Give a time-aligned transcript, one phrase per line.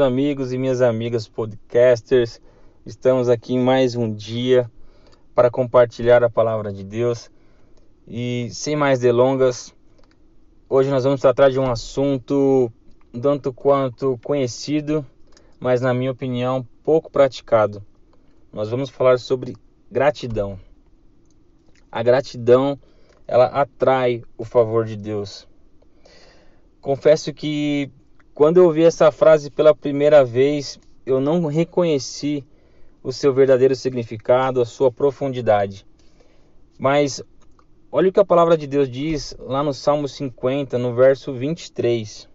[0.00, 2.40] Meus amigos e minhas amigas podcasters.
[2.86, 4.70] Estamos aqui em mais um dia
[5.34, 7.30] para compartilhar a palavra de Deus.
[8.08, 9.74] E sem mais delongas,
[10.70, 12.72] hoje nós vamos tratar de um assunto
[13.20, 15.04] tanto quanto conhecido,
[15.60, 17.84] mas na minha opinião pouco praticado.
[18.50, 19.54] Nós vamos falar sobre
[19.92, 20.58] gratidão.
[21.92, 22.78] A gratidão,
[23.28, 25.46] ela atrai o favor de Deus.
[26.80, 27.92] Confesso que
[28.40, 32.42] quando eu ouvi essa frase pela primeira vez, eu não reconheci
[33.02, 35.84] o seu verdadeiro significado, a sua profundidade.
[36.78, 37.22] Mas
[37.92, 42.26] olha o que a palavra de Deus diz lá no Salmo 50, no verso 23.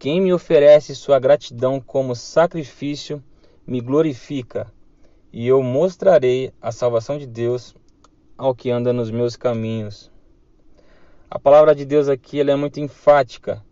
[0.00, 3.22] Quem me oferece sua gratidão como sacrifício,
[3.64, 4.66] me glorifica,
[5.32, 7.72] e eu mostrarei a salvação de Deus
[8.36, 10.10] ao que anda nos meus caminhos.
[11.30, 13.64] A palavra de Deus aqui ela é muito enfática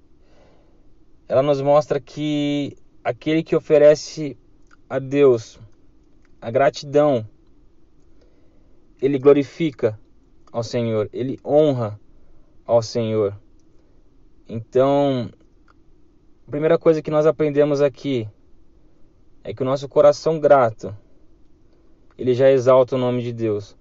[1.28, 4.36] ela nos mostra que aquele que oferece
[4.89, 5.58] a Deus
[6.44, 7.27] a gratidão,
[9.00, 9.98] ele glorifica
[10.52, 11.98] ao Senhor, ele honra
[12.67, 13.34] ao Senhor.
[14.47, 15.30] Então,
[16.47, 18.28] a primeira coisa que nós aprendemos aqui
[19.42, 20.95] é que o nosso coração grato,
[22.19, 23.75] ele já exalta o nome de Deus.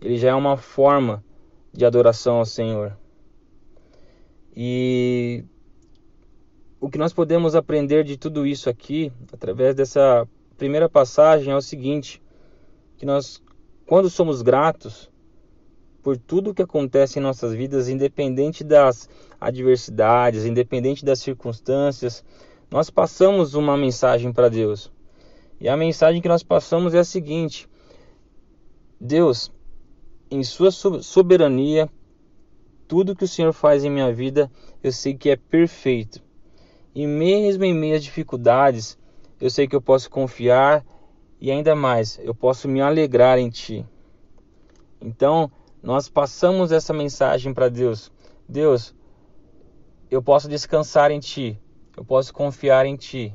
[0.00, 1.22] Ele já é uma forma
[1.70, 2.96] de adoração ao Senhor.
[4.56, 5.44] E
[6.80, 11.60] o que nós podemos aprender de tudo isso aqui, através dessa primeira passagem, é o
[11.60, 12.22] seguinte:
[12.96, 13.42] que nós,
[13.86, 15.10] quando somos gratos
[16.02, 19.08] por tudo o que acontece em nossas vidas, independente das
[19.38, 22.24] adversidades, independente das circunstâncias,
[22.70, 24.90] nós passamos uma mensagem para Deus.
[25.60, 27.68] E a mensagem que nós passamos é a seguinte:
[28.98, 29.52] Deus,
[30.30, 31.90] em Sua soberania,
[32.88, 34.50] tudo que o Senhor faz em minha vida,
[34.82, 36.29] eu sei que é perfeito.
[36.94, 38.98] E mesmo em meio às dificuldades,
[39.40, 40.84] eu sei que eu posso confiar
[41.40, 43.86] e ainda mais, eu posso me alegrar em Ti.
[45.00, 45.50] Então,
[45.82, 48.12] nós passamos essa mensagem para Deus.
[48.48, 48.94] Deus,
[50.10, 51.58] eu posso descansar em Ti,
[51.96, 53.34] eu posso confiar em Ti,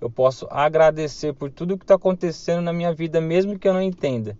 [0.00, 3.82] eu posso agradecer por tudo que está acontecendo na minha vida, mesmo que eu não
[3.82, 4.36] entenda,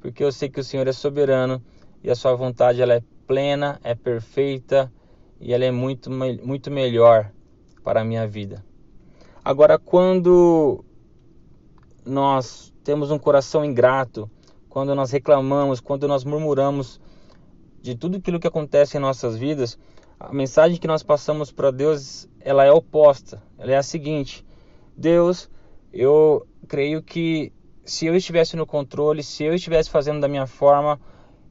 [0.00, 1.62] porque eu sei que o Senhor é soberano
[2.02, 4.92] e a Sua vontade ela é plena, é perfeita
[5.40, 7.32] e ela é muito, muito melhor
[7.86, 8.64] para a minha vida.
[9.44, 10.84] Agora, quando
[12.04, 14.28] nós temos um coração ingrato,
[14.68, 17.00] quando nós reclamamos, quando nós murmuramos
[17.80, 19.78] de tudo aquilo que acontece em nossas vidas,
[20.18, 23.40] a mensagem que nós passamos para Deus, ela é oposta.
[23.56, 24.44] Ela é a seguinte:
[24.96, 25.48] Deus,
[25.92, 27.52] eu creio que
[27.84, 31.00] se eu estivesse no controle, se eu estivesse fazendo da minha forma,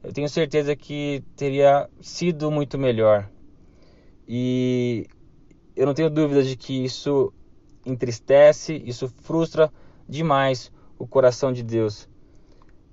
[0.04, 3.26] eu tenho certeza que teria sido muito melhor.
[4.28, 5.06] E
[5.76, 7.32] eu não tenho dúvidas de que isso
[7.84, 9.70] entristece, isso frustra
[10.08, 12.08] demais o coração de Deus.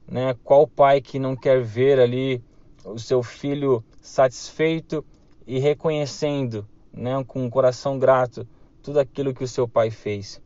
[0.08, 0.36] Né?
[0.44, 2.44] Qual pai que não quer ver ali
[2.84, 5.04] o seu filho satisfeito
[5.48, 8.46] e reconhecendo, né, com um coração grato,
[8.82, 10.42] tudo aquilo que o seu pai fez?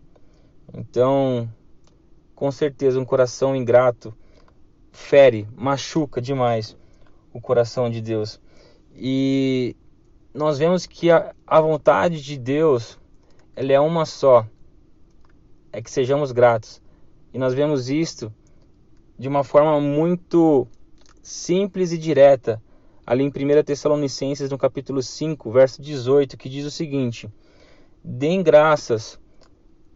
[0.73, 1.51] Então,
[2.35, 4.13] com certeza, um coração ingrato
[4.91, 6.77] fere, machuca demais
[7.33, 8.39] o coração de Deus.
[8.95, 9.75] E
[10.37, 12.99] nós vemos que a, a vontade de Deus
[13.55, 14.45] ela é uma só,
[15.73, 16.79] é que sejamos gratos.
[17.33, 18.31] E nós vemos isto
[19.17, 20.67] de uma forma muito
[21.23, 22.61] simples e direta,
[23.03, 27.27] ali em 1 Tessalonicenses, no capítulo 5, verso 18, que diz o seguinte:
[28.03, 29.19] Deem graças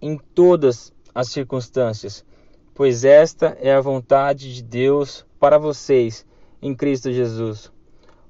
[0.01, 2.25] em todas as circunstâncias,
[2.73, 6.25] pois esta é a vontade de Deus para vocês
[6.59, 7.71] em Cristo Jesus.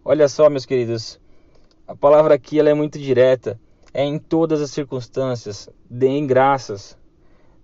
[0.04, 1.21] Olha só, meus queridos,
[1.92, 3.60] a palavra aqui ela é muito direta,
[3.94, 6.98] é em todas as circunstâncias, deem graças.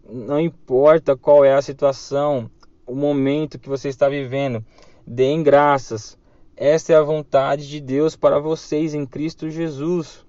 [0.06, 2.52] Não importa qual é a situação,
[2.86, 4.62] o momento que você está vivendo,
[5.06, 6.18] deem graças.
[6.58, 10.26] Essa é a vontade de Deus para vocês em Cristo Jesus.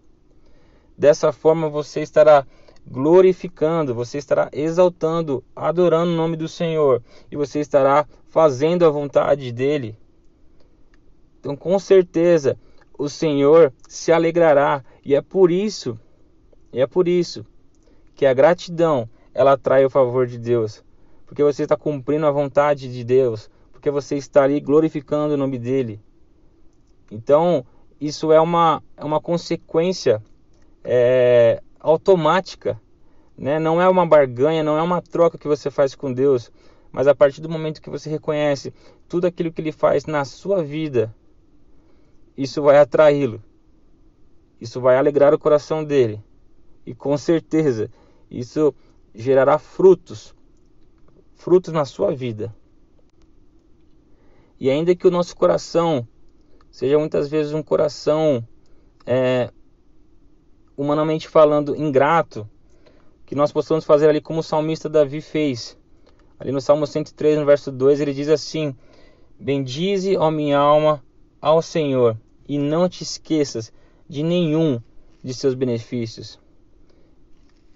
[0.96, 2.46] Dessa forma você estará
[2.86, 7.02] glorificando, você estará exaltando, adorando o nome do Senhor
[7.32, 9.98] e você estará fazendo a vontade dele.
[11.40, 12.56] Então, com certeza,
[12.98, 14.84] o Senhor se alegrará.
[15.04, 15.98] E é por isso,
[16.72, 17.46] é por isso
[18.16, 20.84] que a gratidão ela atrai o favor de Deus,
[21.24, 25.56] porque você está cumprindo a vontade de Deus, porque você está ali glorificando o nome
[25.58, 26.00] dele.
[27.10, 27.64] Então
[28.00, 30.20] isso é uma, é uma consequência
[30.82, 32.80] é, automática,
[33.36, 33.60] né?
[33.60, 36.50] Não é uma barganha, não é uma troca que você faz com Deus,
[36.90, 38.74] mas a partir do momento que você reconhece
[39.08, 41.14] tudo aquilo que Ele faz na sua vida,
[42.38, 43.42] isso vai atraí-lo.
[44.60, 46.22] Isso vai alegrar o coração dele.
[46.86, 47.90] E com certeza
[48.30, 48.72] isso
[49.12, 50.32] gerará frutos,
[51.34, 52.54] frutos na sua vida.
[54.60, 56.06] E ainda que o nosso coração
[56.70, 58.46] seja muitas vezes um coração,
[59.04, 59.50] é,
[60.76, 62.48] humanamente falando, ingrato,
[63.26, 65.76] que nós possamos fazer ali como o salmista Davi fez.
[66.38, 68.76] Ali no Salmo 103, no verso 2, ele diz assim:
[69.40, 71.02] Bendize, ó minha alma,
[71.40, 72.16] ao Senhor,
[72.48, 73.72] e não te esqueças
[74.08, 74.80] de nenhum
[75.22, 76.40] de seus benefícios.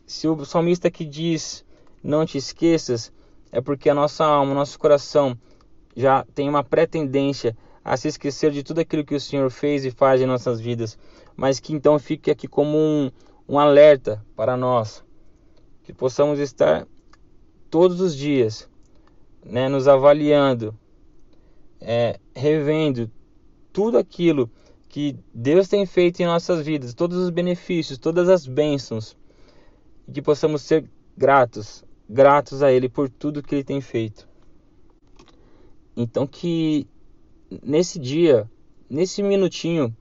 [0.06, 1.64] Se o salmista que diz
[2.02, 3.12] não te esqueças,
[3.52, 5.38] é porque a nossa alma, nosso coração
[5.94, 9.90] já tem uma pré-tendência a se esquecer de tudo aquilo que o Senhor fez e
[9.90, 10.98] faz em nossas vidas,
[11.36, 13.10] mas que então fique aqui como um,
[13.48, 15.04] um alerta para nós,
[15.82, 16.86] que possamos estar
[17.68, 18.68] todos os dias
[19.44, 20.76] né, nos avaliando,
[21.80, 23.10] é, revendo
[23.72, 24.50] tudo aquilo
[24.92, 29.16] que Deus tem feito em nossas vidas, todos os benefícios, todas as bênçãos,
[30.06, 30.84] e que possamos ser
[31.16, 34.28] gratos, gratos a Ele por tudo que Ele tem feito.
[35.96, 36.86] Então que
[37.62, 38.48] nesse dia,
[38.88, 39.96] nesse minutinho,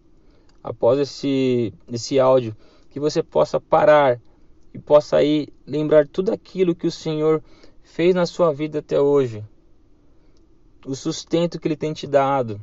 [0.62, 2.54] após esse, esse áudio,
[2.90, 4.20] que você possa parar
[4.74, 7.42] e possa aí lembrar tudo aquilo que o Senhor
[7.82, 9.42] fez na sua vida até hoje.
[10.86, 12.60] O sustento que Ele tem te dado,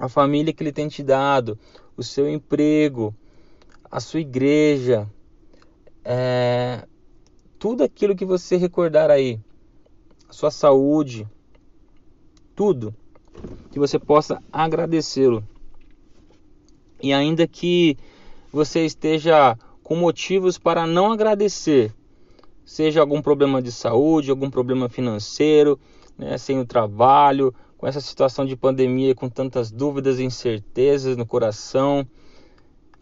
[0.00, 1.58] a família que Ele tem te dado,
[1.94, 3.14] o seu emprego,
[3.90, 5.06] a sua igreja,
[6.02, 6.86] é,
[7.58, 9.38] tudo aquilo que você recordar aí,
[10.26, 11.28] a sua saúde,
[12.56, 12.94] tudo
[13.70, 15.46] que você possa agradecê-lo.
[17.02, 17.98] E ainda que
[18.50, 21.94] você esteja com motivos para não agradecer,
[22.64, 25.78] seja algum problema de saúde, algum problema financeiro,
[26.16, 31.24] né, sem o trabalho, com essa situação de pandemia, com tantas dúvidas e incertezas no
[31.24, 32.06] coração,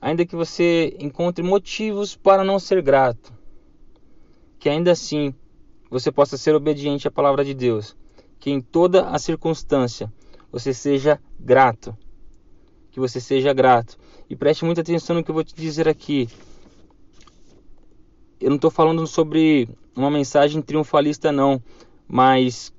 [0.01, 3.33] ainda que você encontre motivos para não ser grato,
[4.57, 5.35] que ainda assim
[5.91, 7.97] você possa ser obediente à palavra de Deus
[8.39, 10.13] que em toda a circunstância
[10.51, 11.97] você seja grato.
[12.91, 13.99] Que você seja grato.
[14.31, 16.29] E preste muita atenção no que eu vou te dizer aqui.
[18.41, 21.61] Eu não estou falando sobre uma mensagem triunfalista, não.
[22.07, 22.73] Mas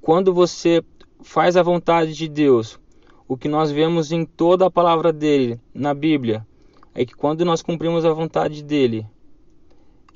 [0.00, 0.84] quando você
[1.22, 2.78] faz a vontade de Deus,
[3.26, 6.46] o que nós vemos em toda a palavra dele, na Bíblia,
[6.94, 9.06] é que quando nós cumprimos a vontade dele,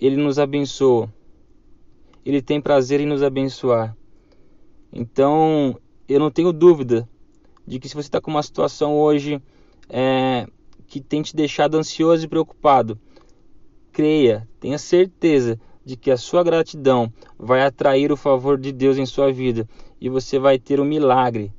[0.01, 1.13] ele nos abençoa.
[2.25, 3.97] Ele tem prazer em nos abençoar.
[4.93, 5.79] Então,
[6.09, 7.09] eu não tenho dúvida
[7.67, 9.41] de que se você está com uma situação hoje
[9.89, 10.47] é,
[10.87, 12.99] que tem te deixado ansioso e preocupado,
[13.93, 19.07] creia, tenha certeza de que a sua gratidão vai atrair o favor de Deus em
[19.07, 19.69] sua vida
[20.03, 21.53] e você vai ter um milagre.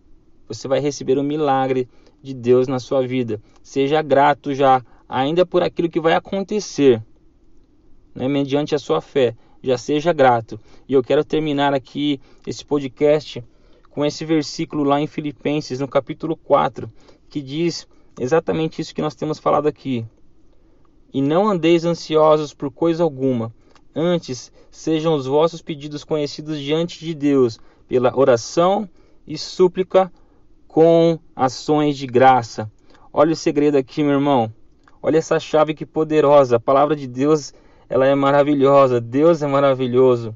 [0.49, 1.87] Você vai receber um milagre
[2.21, 3.41] de Deus na sua vida.
[3.63, 7.01] Seja grato já, ainda por aquilo que vai acontecer,
[8.13, 10.59] né, mediante a sua fé já seja grato.
[10.89, 13.41] E eu quero terminar aqui esse podcast
[13.89, 16.91] com esse versículo lá em Filipenses, no capítulo 4,
[17.29, 17.87] que diz
[18.19, 20.05] exatamente isso que nós temos falado aqui.
[21.13, 23.55] E não andeis ansiosos por coisa alguma,
[23.95, 28.89] antes sejam os vossos pedidos conhecidos diante de Deus pela oração
[29.25, 30.11] e súplica
[30.67, 32.71] com ações de graça.
[33.11, 34.51] Olha o segredo aqui, meu irmão.
[35.01, 36.55] Olha essa chave que poderosa.
[36.55, 37.53] A palavra de Deus
[37.89, 40.35] ela é maravilhosa, Deus é maravilhoso,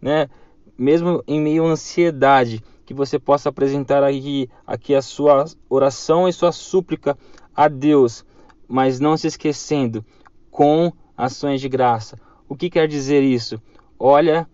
[0.00, 0.28] né?
[0.76, 6.32] Mesmo em meio à ansiedade, que você possa apresentar aqui, aqui a sua oração e
[6.32, 7.16] sua súplica
[7.54, 8.24] a Deus,
[8.66, 10.04] mas não se esquecendo
[10.50, 12.18] com ações de graça.
[12.48, 13.60] O que quer dizer isso?
[13.98, 14.48] Olha,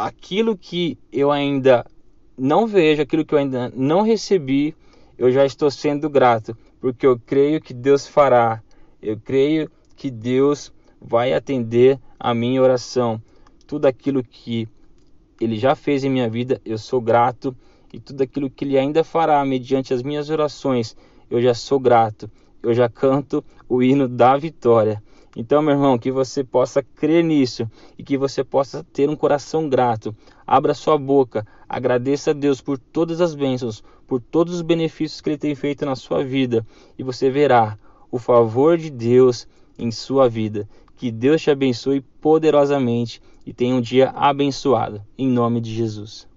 [0.00, 1.84] aquilo que eu ainda
[2.36, 4.74] não vejo, aquilo que eu ainda não recebi,
[5.18, 8.62] eu já estou sendo grato, porque eu creio que Deus fará.
[9.02, 13.20] Eu creio que Deus vai atender a minha oração.
[13.66, 14.66] Tudo aquilo que
[15.40, 17.54] ele já fez em minha vida, eu sou grato,
[17.92, 20.96] e tudo aquilo que ele ainda fará mediante as minhas orações,
[21.30, 22.30] eu já sou grato.
[22.62, 25.02] Eu já canto o hino da vitória.
[25.36, 29.68] Então, meu irmão, que você possa crer nisso e que você possa ter um coração
[29.68, 30.14] grato.
[30.46, 35.30] Abra sua boca, agradeça a Deus por todas as bênçãos, por todos os benefícios que
[35.30, 36.66] Ele tem feito na sua vida,
[36.98, 37.78] e você verá
[38.10, 39.46] o favor de Deus
[39.78, 40.68] em sua vida.
[40.96, 45.00] Que Deus te abençoe poderosamente e tenha um dia abençoado.
[45.16, 46.29] Em nome de Jesus.